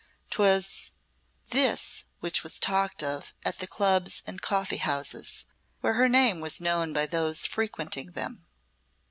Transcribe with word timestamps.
'Twas 0.31 0.93
this 1.51 2.05
which 2.21 2.41
was 2.41 2.57
talked 2.57 3.03
of 3.03 3.35
at 3.45 3.59
the 3.59 3.67
clubs 3.67 4.23
and 4.25 4.41
coffee 4.41 4.77
houses, 4.77 5.45
where 5.81 5.93
her 5.93 6.09
name 6.09 6.39
was 6.39 6.59
known 6.59 6.91
by 6.91 7.05
those 7.05 7.45
frequenting 7.45 8.13
them. 8.13 8.43